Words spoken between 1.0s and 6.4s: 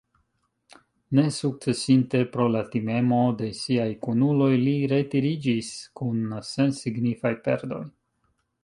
Nesukcesinte pro la timemo de siaj kunuloj, li retiriĝis kun